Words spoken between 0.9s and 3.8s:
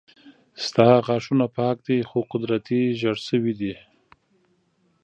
غاښونه پاک دي خو قدرتي زيړ شوي دي